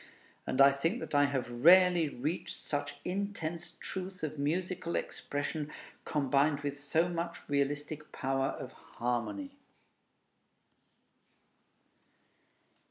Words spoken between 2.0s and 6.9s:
reached such intense truth of musical expression, combined with